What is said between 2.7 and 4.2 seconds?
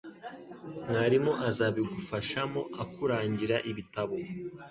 akurangira ibitabo